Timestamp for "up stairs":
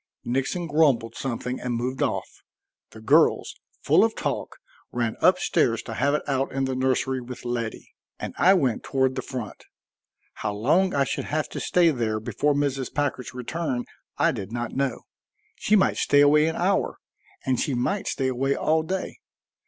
5.21-5.83